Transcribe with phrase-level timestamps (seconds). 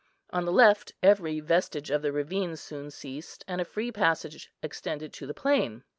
[0.31, 5.13] On the left every vestige of the ravine soon ceased, and a free passage extended
[5.13, 5.83] to the plain.